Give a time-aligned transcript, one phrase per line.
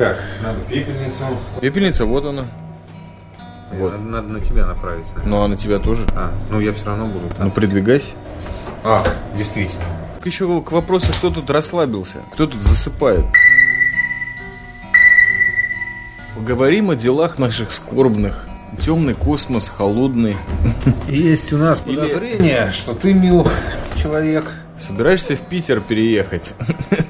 [0.00, 1.24] Так, надо пепельницу.
[1.60, 2.46] Пепельница, вот она.
[3.70, 3.92] Вот.
[3.92, 5.04] Надо, надо на тебя направить.
[5.26, 6.06] Ну, а на тебя тоже.
[6.16, 7.48] А, ну я все равно буду там.
[7.48, 8.12] Ну, придвигайся.
[8.82, 9.04] А,
[9.36, 9.84] действительно.
[10.24, 13.26] Еще к вопросу, кто тут расслабился, кто тут засыпает.
[16.34, 18.46] Поговорим о делах наших скорбных.
[18.80, 20.38] Темный космос, холодный.
[21.08, 23.46] Есть у нас Или- подозрение, что ты, мил
[23.96, 24.46] человек,
[24.80, 26.54] Собираешься в Питер переехать?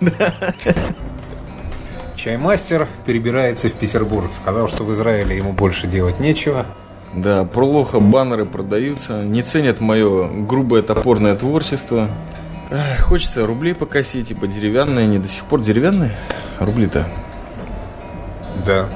[2.21, 4.31] чаймастер, перебирается в Петербург.
[4.33, 6.67] Сказал, что в Израиле ему больше делать нечего.
[7.15, 12.09] Да, плохо баннеры продаются, не ценят мое грубое топорное творчество.
[12.71, 16.13] Эх, хочется рублей покосить, типа деревянные, они до сих пор деревянные?
[16.61, 17.09] Рубли-то,
[18.65, 18.89] Да.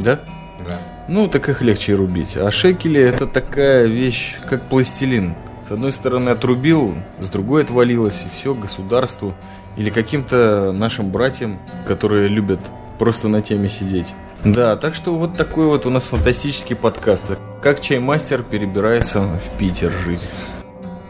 [0.00, 0.20] да?
[0.66, 0.78] Да.
[1.08, 2.36] Ну, так их легче и рубить.
[2.36, 5.34] А шекели это такая вещь, как пластилин.
[5.66, 9.34] С одной стороны отрубил, с другой отвалилось, и все государству
[9.76, 12.60] или каким-то нашим братьям, которые любят
[13.00, 14.14] просто на теме сидеть.
[14.44, 17.24] Да, так что вот такой вот у нас фантастический подкаст.
[17.62, 20.22] Как чаймастер перебирается в Питер жить.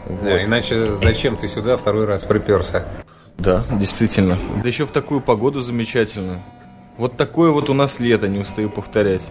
[0.07, 0.23] Вот.
[0.23, 2.83] Да, иначе зачем ты сюда второй раз приперся?
[3.37, 4.39] Да, действительно.
[4.63, 6.41] Да еще в такую погоду замечательно.
[6.97, 9.29] Вот такое вот у нас лето, не устаю повторять.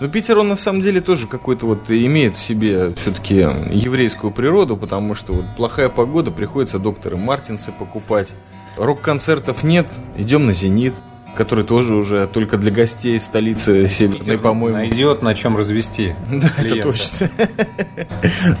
[0.00, 3.36] Но Питер, он на самом деле тоже какой-то вот имеет в себе все-таки
[3.70, 8.34] еврейскую природу, потому что вот плохая погода, приходится докторы Мартинсы покупать.
[8.76, 10.94] Рок-концертов нет, идем на «Зенит»,
[11.36, 14.78] который тоже уже только для гостей столицы северной, по-моему.
[14.78, 16.14] Найдет на чем развести.
[16.30, 16.82] Да, это клиента.
[16.82, 17.30] точно.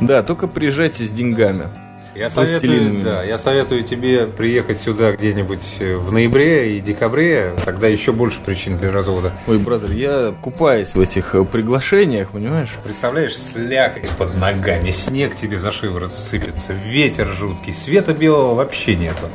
[0.00, 1.68] Да, только приезжайте с деньгами.
[2.14, 8.12] Я советую, да, я советую тебе приехать сюда где-нибудь в ноябре и декабре, тогда еще
[8.12, 9.32] больше причин для развода.
[9.46, 12.70] Ой, бразер, я купаюсь в этих э, приглашениях, понимаешь?
[12.84, 19.28] Представляешь, слякоть под ногами, снег тебе за шиворот сыпется, ветер жуткий, света белого вообще нету.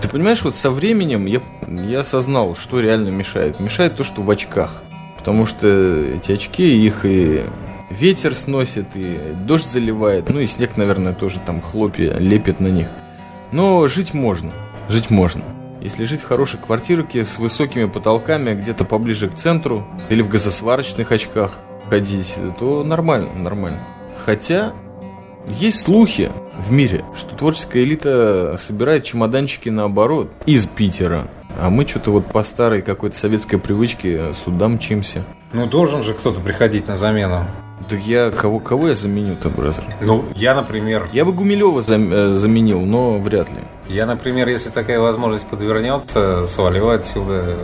[0.00, 3.60] Ты понимаешь, вот со временем я, я осознал, что реально мешает.
[3.60, 4.82] Мешает то, что в очках.
[5.18, 7.44] Потому что эти очки, их и
[7.90, 10.30] ветер сносит, и дождь заливает.
[10.30, 12.88] Ну и снег, наверное, тоже там хлопья лепит на них.
[13.52, 14.50] Но жить можно.
[14.88, 15.42] Жить можно.
[15.80, 21.10] Если жить в хорошей квартирке с высокими потолками, где-то поближе к центру, или в газосварочных
[21.10, 21.58] очках
[21.88, 23.78] ходить, то нормально, нормально.
[24.24, 24.72] Хотя
[25.48, 31.28] есть слухи в мире, что творческая элита собирает чемоданчики наоборот из Питера.
[31.58, 35.24] А мы что-то вот по старой какой-то советской привычке сюда мчимся.
[35.52, 37.46] Ну, должен же кто-то приходить на замену.
[37.88, 39.84] Да я кого, кого я заменю-то, бразер?
[40.00, 43.56] Ну, я, например, Я бы Гумилева зам- э, заменил, но вряд ли.
[43.88, 47.56] я, например, если такая возможность подвернется, свалю отсюда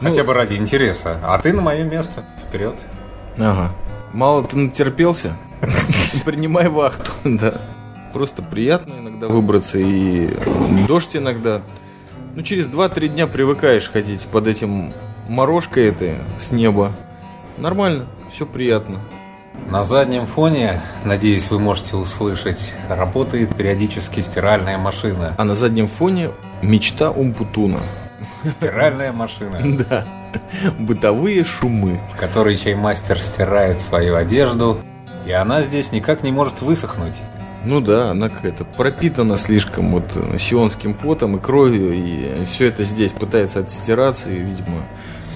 [0.00, 1.18] Ну- хотя бы ради интереса.
[1.24, 2.24] А ты на мое место.
[2.46, 2.74] Вперед.
[3.38, 3.72] Ага.
[4.12, 5.32] Мало ты натерпелся?
[6.24, 7.54] Принимай вахту, да.
[8.12, 10.28] Просто приятно иногда выбраться и
[10.86, 11.62] дождь иногда.
[12.36, 14.92] Ну, через 2-3 дня привыкаешь ходить под этим
[15.28, 16.92] морожкой этой с неба.
[17.58, 18.98] Нормально, все приятно.
[19.70, 25.34] На заднем фоне, надеюсь, вы можете услышать, работает периодически стиральная машина.
[25.36, 26.30] А на заднем фоне
[26.62, 27.80] мечта Умпутуна.
[28.44, 30.04] Стиральная машина, Да.
[30.78, 32.00] Бытовые шумы.
[32.12, 34.80] в которой чаймастер стирает свою одежду,
[35.26, 37.14] и она здесь никак не может высохнуть.
[37.64, 42.84] Ну да, она какая-то пропитана слишком вот э, сионским потом и кровью, и все это
[42.84, 44.82] здесь пытается отстираться и, видимо,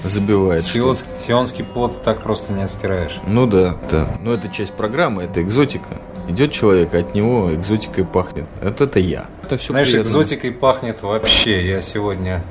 [0.04, 0.64] забивает.
[0.64, 3.20] Сионс- Сионский пот так просто не отстираешь.
[3.26, 4.08] Ну да, да.
[4.22, 5.96] Но это часть программы, это экзотика.
[6.28, 8.44] Идет человек, от него экзотикой пахнет.
[8.62, 9.26] Вот это я.
[9.42, 11.66] Это все Знаешь, экзотикой пахнет вообще.
[11.66, 12.42] Я сегодня...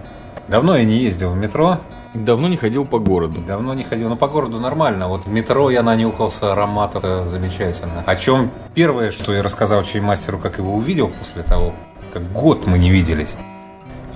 [0.48, 1.80] Давно я не ездил в метро,
[2.14, 3.42] Давно не ходил по городу.
[3.42, 5.08] давно не ходил, но по городу нормально.
[5.10, 8.02] Вот в метро я нанюхался ароматов э, замечательно.
[8.06, 11.74] О чем первое, что я рассказал чаймастеру, как его увидел после того,
[12.14, 13.36] как год мы не виделись.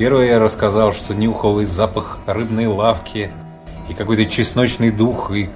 [0.01, 3.29] Первое я рассказал, что нюхал и запах рыбной лавки,
[3.87, 5.47] и какой-то чесночный дух, и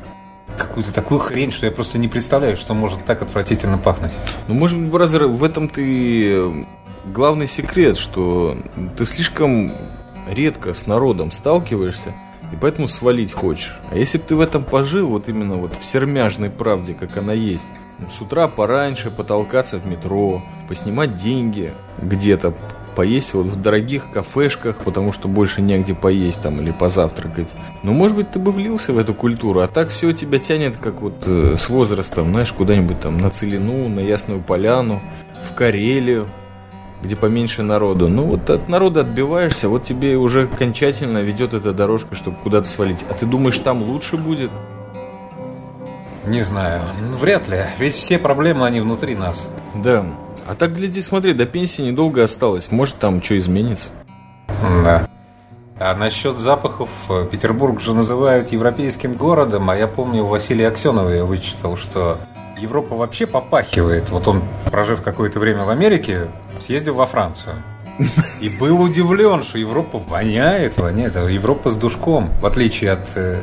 [0.56, 4.12] какую-то такую хрень, что я просто не представляю, что может так отвратительно пахнуть.
[4.48, 6.66] Ну, может быть, бразер, в этом ты э,
[7.06, 8.56] главный секрет, что
[8.96, 9.74] ты слишком
[10.30, 12.14] редко с народом сталкиваешься,
[12.54, 13.80] и поэтому свалить хочешь.
[13.90, 17.34] А если бы ты в этом пожил, вот именно вот в сермяжной правде, как она
[17.34, 17.66] есть,
[17.98, 22.54] ну, с утра пораньше потолкаться в метро, поснимать деньги где-то,
[22.96, 27.54] поесть вот в дорогих кафешках, потому что больше негде поесть там или позавтракать.
[27.84, 31.02] Ну, может быть, ты бы влился в эту культуру, а так все тебя тянет, как
[31.02, 35.02] вот э, с возрастом, знаешь, куда-нибудь там на Целину, на Ясную Поляну,
[35.44, 36.28] в Карелию,
[37.04, 38.08] где поменьше народу.
[38.08, 43.06] Ну, вот от народа отбиваешься, вот тебе уже окончательно ведет эта дорожка, чтобы куда-то свалить.
[43.10, 44.50] А ты думаешь, там лучше будет?
[46.26, 46.82] Не знаю,
[47.20, 47.66] вряд ли.
[47.78, 49.48] Ведь все проблемы, они внутри нас.
[49.76, 50.04] Да.
[50.48, 52.72] А так, гляди, смотри, до пенсии недолго осталось.
[52.72, 53.90] Может, там что изменится?
[54.84, 55.10] Да.
[55.78, 61.10] А насчет запахов, э, Петербург же называют европейским городом, а я помню, у Василия Аксенова
[61.10, 62.20] я вычитал, что
[62.58, 64.10] Европа вообще попахивает.
[64.10, 66.28] Вот он, прожив какое-то время в Америке,
[66.62, 67.56] съездил во Францию.
[68.40, 71.16] И был удивлен, что Европа воняет, воняет.
[71.16, 73.42] А Европа с душком, в отличие от э,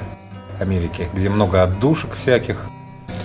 [0.60, 2.58] Америки, где много отдушек всяких,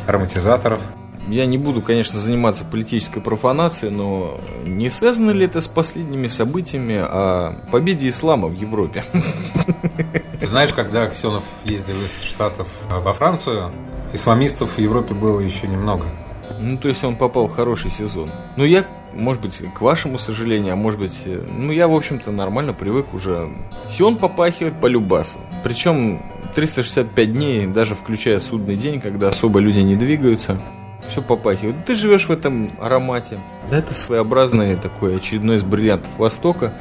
[0.06, 0.81] ароматизаторов.
[1.29, 6.95] Я не буду, конечно, заниматься политической профанацией, но не связано ли это с последними событиями
[6.95, 9.03] о победе ислама в Европе?
[10.39, 13.71] Ты знаешь, когда Аксенов ездил из Штатов во Францию,
[14.13, 16.06] исламистов в Европе было еще немного.
[16.59, 18.31] Ну, то есть он попал в хороший сезон.
[18.56, 22.73] Ну, я, может быть, к вашему сожалению, а может быть, ну, я, в общем-то, нормально
[22.73, 23.50] привык уже.
[23.89, 25.38] Сион попахивает по любасу.
[25.63, 26.21] Причем
[26.56, 30.57] 365 дней, даже включая судный день, когда особо люди не двигаются
[31.07, 31.86] все попахивает.
[31.86, 33.39] Ты живешь в этом аромате.
[33.69, 36.74] Да, это своеобразный такой очередной из бриллиантов Востока.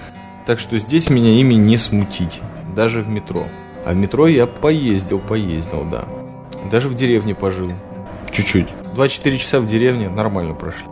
[0.47, 2.41] Так что здесь меня ими не смутить.
[2.75, 3.45] Даже в метро.
[3.85, 6.05] А в метро я поездил, поездил, да.
[6.71, 7.73] Даже в деревне пожил.
[8.31, 8.69] Чуть-чуть.
[8.95, 10.87] 24 часа в деревне нормально прошли.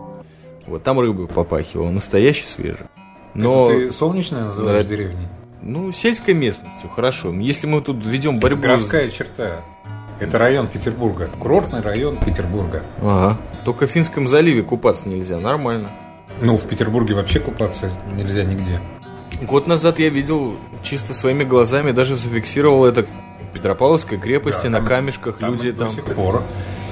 [0.67, 2.87] Вот, там рыбы попахивало, настоящий свежий.
[3.35, 3.71] Но...
[3.71, 5.29] Это ты солнечная называешь да, деревней?
[5.61, 7.33] Ну, сельской местностью, хорошо.
[7.33, 8.59] Если мы тут ведем борьбу...
[8.59, 9.63] Это городская черта.
[10.21, 11.29] Это район Петербурга.
[11.39, 12.83] Курортный район Петербурга.
[13.03, 13.37] Ага.
[13.65, 15.39] Только в Финском заливе купаться нельзя.
[15.39, 15.91] Нормально.
[16.41, 18.81] Ну, в Петербурге вообще купаться нельзя нигде.
[19.43, 23.05] Год назад я видел чисто своими глазами, даже зафиксировал это
[23.53, 25.89] Петропавловской крепости да, там, на камешках там люди там.
[25.89, 26.43] До сих пор.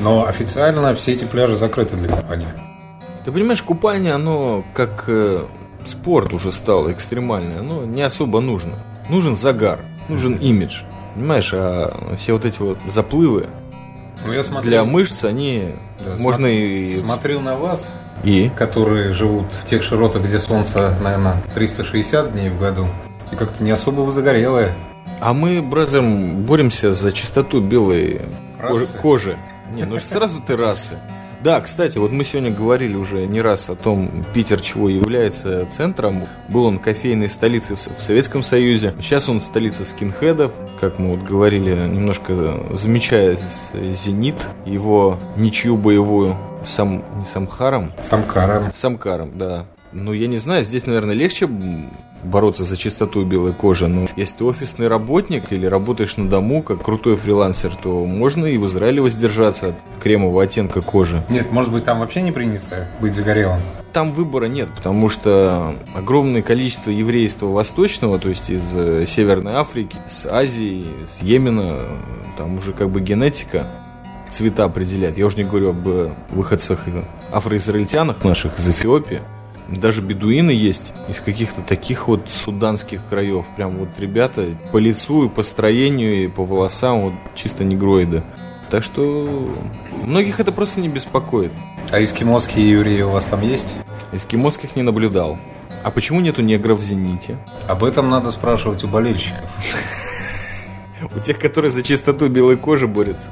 [0.00, 2.54] Но официально все эти пляжи закрыты для купания.
[3.24, 5.44] Ты понимаешь, купание, оно как э,
[5.84, 8.78] спорт уже стало экстремальное, оно не особо нужно.
[9.08, 10.82] Нужен загар, нужен имидж.
[11.14, 13.48] Понимаешь, а все вот эти вот заплывы
[14.24, 16.96] ну, я смотрел, для мышц, они да, можно смотр, и...
[16.96, 17.90] Смотрел на вас,
[18.22, 18.50] и?
[18.56, 22.86] которые живут в тех широтах, где солнце, наверное, 360 дней в году,
[23.32, 24.74] и как-то не особо вы загорелые.
[25.20, 28.22] А мы, бразером, боремся за чистоту белой
[28.58, 28.98] Расы?
[28.98, 29.36] кожи.
[29.72, 30.98] Не, ну сразу ты расы.
[31.42, 36.22] Да, кстати, вот мы сегодня говорили уже не раз о том, Питер чего является центром.
[36.48, 38.94] Был он кофейной столицей в Советском Союзе.
[39.00, 40.52] Сейчас он столица скинхедов.
[40.78, 43.36] Как мы вот говорили, немножко замечая
[43.74, 47.92] «Зенит», его ничью боевую сам, не Самхаром?
[48.00, 48.72] Самкаром.
[48.72, 49.64] Самкаром, да.
[49.90, 51.48] Ну, я не знаю, здесь, наверное, легче
[52.22, 53.86] бороться за чистоту белой кожи.
[53.88, 58.58] Но если ты офисный работник или работаешь на дому, как крутой фрилансер, то можно и
[58.58, 61.22] в Израиле воздержаться от кремового оттенка кожи.
[61.28, 63.60] Нет, может быть, там вообще не принято быть загорелым?
[63.92, 69.98] Там выбора нет, потому что огромное количество еврейства восточного, то есть из э, Северной Африки,
[70.08, 71.80] с Азии, с Йемена,
[72.38, 73.66] там уже как бы генетика
[74.30, 75.18] цвета определяет.
[75.18, 76.86] Я уже не говорю об э, выходцах
[77.30, 79.20] афроизраильтянах наших из Эфиопии.
[79.68, 83.46] Даже бедуины есть из каких-то таких вот суданских краев.
[83.56, 88.22] Прям вот ребята по лицу и по строению, и по волосам вот чисто негроиды.
[88.70, 89.54] Так что
[90.04, 91.52] многих это просто не беспокоит.
[91.90, 93.74] А эскимосские евреи у вас там есть?
[94.12, 95.38] Эскимосских не наблюдал.
[95.82, 97.36] А почему нету негров в «Зените»?
[97.66, 99.50] Об этом надо спрашивать у болельщиков.
[101.14, 103.30] У тех, которые за чистоту белой кожи борются.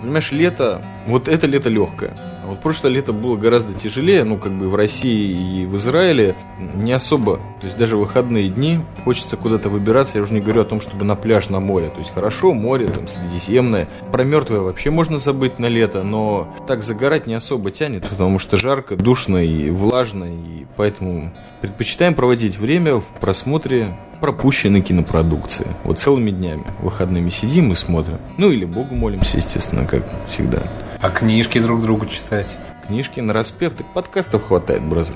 [0.00, 2.16] Понимаешь, лето, вот это лето легкое.
[2.46, 6.92] Вот прошлое лето было гораздо тяжелее, ну, как бы в России и в Израиле не
[6.92, 7.36] особо.
[7.60, 10.18] То есть даже выходные дни хочется куда-то выбираться.
[10.18, 11.88] Я уже не говорю о том, чтобы на пляж, на море.
[11.88, 13.88] То есть хорошо, море там средиземное.
[14.12, 18.56] Про мертвое вообще можно забыть на лето, но так загорать не особо тянет, потому что
[18.56, 25.66] жарко, душно и влажно, и поэтому предпочитаем проводить время в просмотре пропущенной кинопродукции.
[25.84, 28.18] Вот целыми днями, выходными сидим и смотрим.
[28.38, 30.62] Ну или Богу молимся, естественно, как всегда.
[31.00, 32.56] А книжки друг другу читать?
[32.86, 35.14] Книжки на распев, так подкастов хватает, бразер.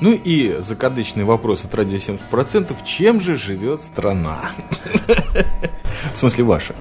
[0.00, 2.74] Ну и закадычный вопрос от радио 70%.
[2.84, 4.50] Чем же живет страна?
[6.14, 6.74] В смысле ваша?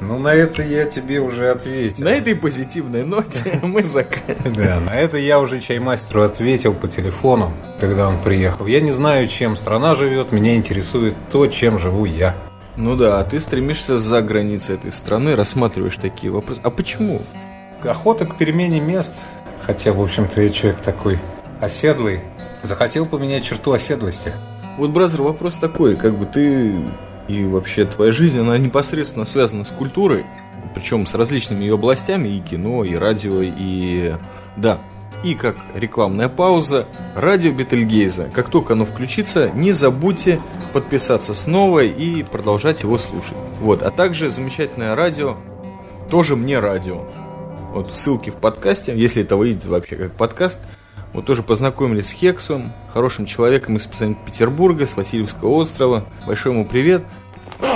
[0.00, 2.04] Ну, на это я тебе уже ответил.
[2.04, 4.54] На этой позитивной ноте мы заканчиваем.
[4.54, 8.66] Да, на это я уже чаймастеру ответил по телефону, когда он приехал.
[8.66, 12.34] Я не знаю, чем страна живет, меня интересует то, чем живу я.
[12.76, 16.60] Ну да, а ты стремишься за границы этой страны, рассматриваешь такие вопросы.
[16.64, 17.20] А почему?
[17.84, 19.26] Охота к перемене мест,
[19.62, 21.18] хотя, в общем-то, я человек такой
[21.60, 22.20] оседлый,
[22.62, 24.32] захотел поменять черту оседлости.
[24.76, 26.74] Вот, бразер, вопрос такой, как бы ты
[27.28, 30.24] и вообще твоя жизнь, она непосредственно связана с культурой,
[30.74, 34.16] причем с различными ее областями, и кино, и радио, и...
[34.56, 34.80] Да,
[35.22, 38.30] и как рекламная пауза, радио Бетельгейза.
[38.32, 40.40] Как только оно включится, не забудьте
[40.72, 43.36] подписаться снова и продолжать его слушать.
[43.60, 45.36] Вот, а также замечательное радио,
[46.10, 47.04] тоже мне радио.
[47.72, 50.58] Вот ссылки в подкасте, если это выйдет вообще как подкаст,
[51.12, 56.04] Вот тоже познакомились с Хексом, хорошим человеком из Санкт-Петербурга, с Васильевского острова.
[56.26, 57.02] Большой ему привет.
[57.58, 57.66] К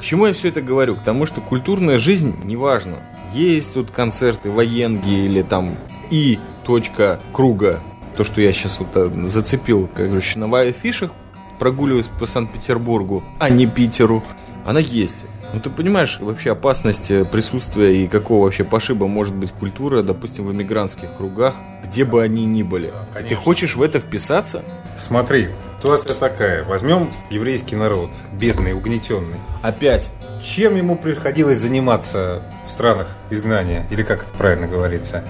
[0.00, 0.96] чему я все это говорю?
[0.96, 2.96] К тому, что культурная жизнь, неважно,
[3.32, 5.76] есть тут концерты военги или там
[6.10, 7.80] и точка круга,
[8.16, 11.10] то, что я сейчас вот э, зацепил, как говорится, на афишах,
[11.58, 14.22] прогуливаясь по Санкт-Петербургу, а не Питеру,
[14.66, 15.24] она есть.
[15.54, 20.46] Ну ты понимаешь вообще опасность э, присутствия и какого вообще пошиба может быть культура, допустим,
[20.46, 22.92] в эмигрантских кругах, где бы они ни были.
[23.14, 24.64] Да, ты хочешь в это вписаться?
[24.98, 26.64] Смотри, ситуация такая.
[26.64, 29.38] Возьмем еврейский народ, бедный, угнетенный.
[29.62, 30.10] Опять.
[30.44, 33.86] Чем ему приходилось заниматься в странах изгнания?
[33.92, 35.22] Или как это правильно говорится?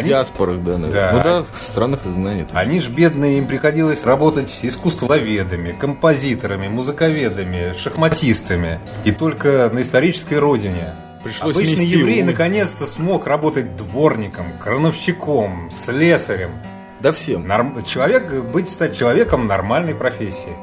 [0.00, 0.08] Они...
[0.08, 0.92] Диаспорах, да, наверное.
[0.92, 1.12] Да.
[1.12, 2.44] Ну да, в странах изгнания.
[2.44, 2.58] Точно.
[2.58, 8.80] Они ж бедные, им приходилось работать искусствоведами, композиторами, музыковедами, шахматистами.
[9.04, 16.52] И только на исторической родине Пришлось Обычный еврей наконец-то смог работать дворником, крановщиком, слесарем.
[17.00, 17.46] Да всем.
[17.46, 17.84] Норм...
[17.84, 20.56] Человек, быть, стать человеком нормальной профессии.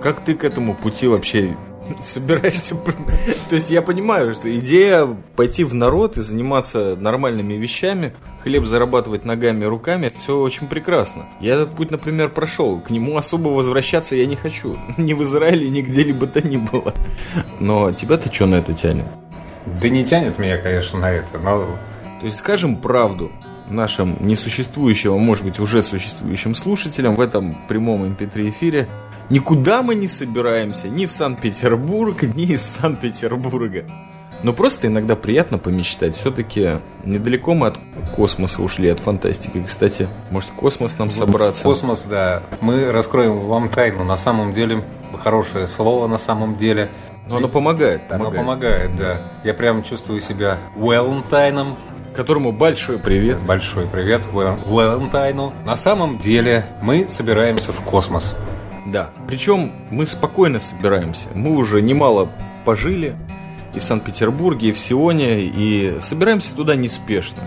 [0.00, 1.56] Как ты к этому пути вообще
[2.04, 2.74] собираешься...
[3.48, 5.06] То есть я понимаю, что идея
[5.36, 10.68] пойти в народ и заниматься нормальными вещами, хлеб зарабатывать ногами и руками, это все очень
[10.68, 11.26] прекрасно.
[11.40, 12.80] Я этот путь, например, прошел.
[12.80, 14.76] К нему особо возвращаться я не хочу.
[14.96, 16.94] Ни в Израиле, ни где-либо то ни было.
[17.60, 19.06] Но тебя-то что на это тянет?
[19.80, 21.66] Да не тянет меня, конечно, на это, но...
[22.20, 23.32] То есть скажем правду
[23.68, 28.88] нашим несуществующим, а может быть уже существующим слушателям в этом прямом mp3 эфире–
[29.32, 33.86] Никуда мы не собираемся, ни в Санкт-Петербург, ни из Санкт-Петербурга.
[34.42, 36.14] Но просто иногда приятно помечтать.
[36.14, 37.78] Все-таки недалеко мы от
[38.14, 39.64] космоса ушли, от фантастики.
[39.66, 41.62] Кстати, может, космос нам собраться?
[41.62, 42.42] Космос, да.
[42.60, 44.04] Мы раскроем вам тайну.
[44.04, 44.84] На самом деле,
[45.18, 46.90] хорошее слово на самом деле.
[47.26, 48.34] Но оно помогает, помогает.
[48.34, 49.22] Оно помогает, да.
[49.44, 51.76] Я прям чувствую себя Уэллентайном.
[52.14, 53.38] Которому большой привет.
[53.40, 55.54] Большой привет Уэллентайну.
[55.64, 58.34] На самом деле мы собираемся в космос.
[58.86, 59.10] Да.
[59.26, 61.28] Причем мы спокойно собираемся.
[61.34, 62.28] Мы уже немало
[62.66, 63.16] пожили
[63.74, 67.38] и в Санкт-Петербурге, и в Сионе, и собираемся туда неспешно.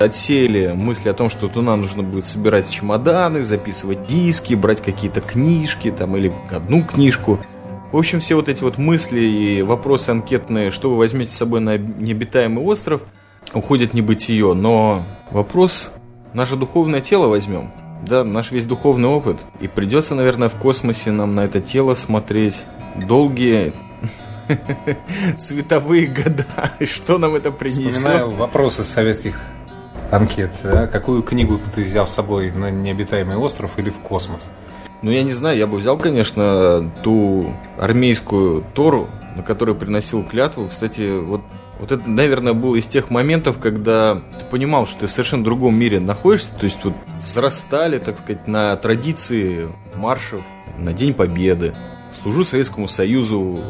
[0.00, 5.92] Отсеяли мысли о том, что туда нужно будет собирать чемоданы, записывать диски, брать какие-то книжки
[5.92, 7.38] там или одну книжку.
[7.92, 11.60] В общем, все вот эти вот мысли и вопросы анкетные, что вы возьмете с собой
[11.60, 13.02] на необитаемый остров,
[13.54, 14.54] уходят в небытие.
[14.54, 15.90] Но вопрос,
[16.34, 17.72] наше духовное тело возьмем–
[18.06, 19.38] да, наш весь духовный опыт.
[19.60, 22.64] И придется, наверное, в космосе нам на это тело смотреть
[22.96, 23.72] долгие
[25.36, 26.46] световые года.
[26.80, 27.92] Что нам это принесет?
[27.92, 29.40] Вспоминаю вопросы советских
[30.10, 30.52] анкет.
[30.62, 30.86] Да?
[30.86, 34.44] Какую книгу ты взял с собой на необитаемый остров или в космос?
[35.02, 40.68] Ну, я не знаю, я бы взял, конечно, ту армейскую Тору, на которой приносил клятву.
[40.68, 41.42] Кстати, вот
[41.78, 45.76] вот это, наверное, был из тех моментов, когда ты понимал, что ты в совершенно другом
[45.76, 50.42] мире находишься, то есть вот взрастали, так сказать, на традиции маршев,
[50.76, 51.74] на День Победы.
[52.22, 53.60] Служу Советскому Союзу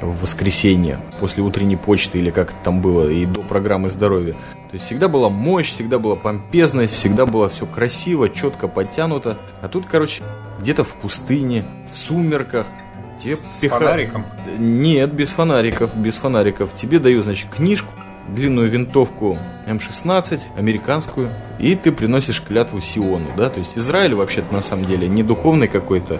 [0.00, 4.32] в воскресенье, после утренней почты или как это там было, и до программы здоровья.
[4.32, 9.38] То есть всегда была мощь, всегда была помпезность, всегда было все красиво, четко подтянуто.
[9.60, 10.22] А тут, короче,
[10.60, 12.66] где-то в пустыне, в сумерках,
[13.22, 13.78] Тебе С пиха...
[13.78, 14.26] фонариком?
[14.58, 16.74] Нет, без фонариков, без фонариков.
[16.74, 17.92] Тебе дают, значит, книжку,
[18.28, 24.62] длинную винтовку М16, американскую, и ты приносишь клятву Сиону, да, то есть Израиль вообще-то на
[24.62, 26.18] самом деле не духовный какой-то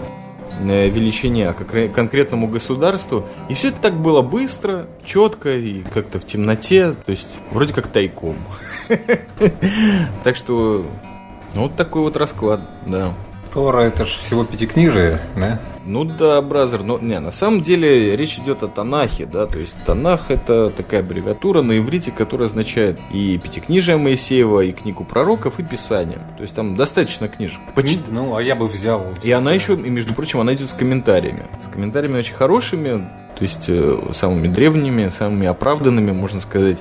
[0.61, 3.25] э, величине, а конкретному государству.
[3.49, 7.87] И все это так было быстро, четко и как-то в темноте, то есть вроде как
[7.87, 8.35] тайком.
[10.23, 10.85] Так что
[11.53, 13.13] ну, вот такой вот расклад, да.
[13.53, 15.59] Тора это же всего пятикнижие, да?
[15.85, 19.77] Ну да, бразер, но не, на самом деле речь идет о Танахе, да, то есть
[19.83, 25.63] Танах это такая аббревиатура на иврите, которая означает и Пятикнижие Моисеева, и книгу пророков, и
[25.63, 26.19] Писание.
[26.37, 27.59] То есть там достаточно книжек.
[27.73, 27.99] Почти...
[28.09, 29.05] Ну, а я бы взял.
[29.23, 31.45] И она еще, и между прочим, она идет с комментариями.
[31.61, 36.77] С комментариями очень хорошими, то есть э, самыми древними, самыми оправданными, можно сказать.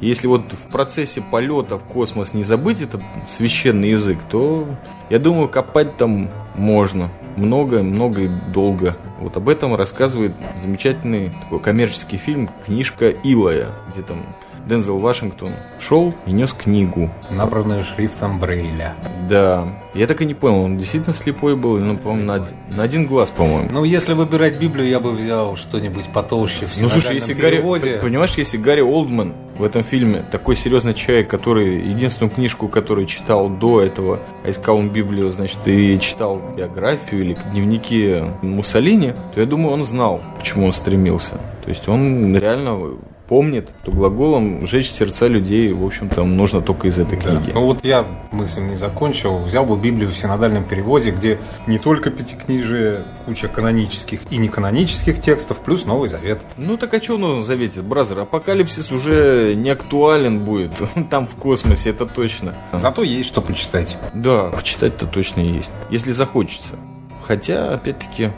[0.00, 4.66] Если вот в процессе полета в космос не забыть этот священный язык, то
[5.08, 8.96] я думаю, копать там можно много, много и долго.
[9.20, 14.18] Вот об этом рассказывает замечательный такой коммерческий фильм «Книжка Илая», где там
[14.66, 17.10] Дензел Вашингтон шел и нес книгу.
[17.30, 18.94] Набранную шрифтом Брейля.
[19.28, 19.68] Да.
[19.94, 22.46] Я так и не понял, он действительно слепой был, ну, по-моему, на,
[22.76, 23.68] на один глаз, по-моему.
[23.70, 27.92] Ну, если выбирать Библию, я бы взял что-нибудь потолще в Ну, слушай, если переводе.
[27.92, 33.06] Гарри, понимаешь, если Гарри Олдман в этом фильме такой серьезный человек, который единственную книжку, которую
[33.06, 39.40] читал до этого, а искал он Библию, значит, и читал биографию или дневники Муссолини, то
[39.40, 41.40] я думаю, он знал, к чему он стремился.
[41.64, 42.96] То есть он реально
[43.28, 47.30] помнит, то глаголом «жечь сердца людей», в общем-то, нужно только из этой Да.
[47.30, 47.50] книги.
[47.54, 49.38] Ну вот я мысль не закончил.
[49.38, 55.58] Взял бы Библию в синодальном переводе, где не только пятикнижие, куча канонических и неканонических текстов,
[55.58, 56.40] плюс Новый Завет.
[56.56, 57.82] Ну так а что в Новом Завете?
[57.82, 60.72] Brother, апокалипсис уже не актуален будет.
[61.10, 62.54] Там в космосе, это точно.
[62.72, 63.96] Зато есть что почитать.
[64.14, 65.72] Да, почитать-то точно есть.
[65.90, 66.74] Если захочется.
[67.22, 68.30] Хотя, опять-таки,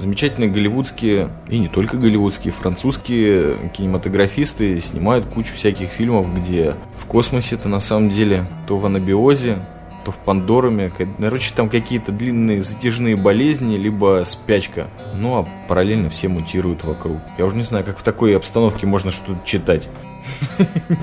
[0.00, 7.68] замечательные голливудские, и не только голливудские, французские кинематографисты снимают кучу всяких фильмов, где в космосе-то
[7.68, 9.58] на самом деле то в анабиозе,
[10.04, 14.88] то в Пандоруме, короче, там какие-то длинные затяжные болезни, либо спячка.
[15.14, 17.18] Ну, а параллельно все мутируют вокруг.
[17.36, 19.88] Я уже не знаю, как в такой обстановке можно что-то читать.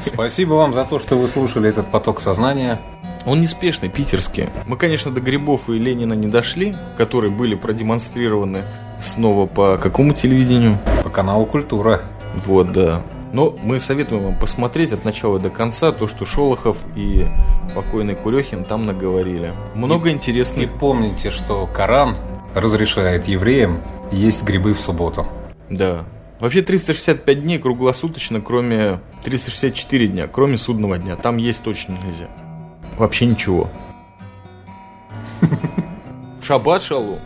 [0.02, 2.82] Спасибо вам за то, что вы слушали этот поток сознания.
[3.26, 4.48] Он неспешный, питерский.
[4.66, 8.64] Мы, конечно, до Грибов и Ленина не дошли, которые были продемонстрированы
[9.00, 10.78] снова по какому телевидению?
[11.04, 12.02] По каналу Культура.
[12.46, 13.02] Вот, да.
[13.34, 17.28] Но мы советуем вам посмотреть от начала до конца то, что Шолохов и
[17.76, 19.52] покойный Курехин там наговорили.
[19.76, 20.72] Много И интересных.
[20.80, 22.16] помните, что Коран
[22.56, 25.28] разрешает евреям есть грибы в субботу.
[25.70, 26.06] Да.
[26.40, 31.16] Вообще 365 дней круглосуточно, кроме 364 дня, кроме судного дня.
[31.16, 32.28] Там есть точно нельзя.
[32.98, 33.70] Вообще ничего.
[36.42, 37.20] Шаббат шалу.